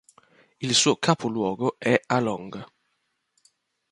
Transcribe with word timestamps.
Il 0.61 0.73
suo 0.73 0.95
capoluogo 0.97 1.75
è 1.77 2.01
Along. 2.07 2.65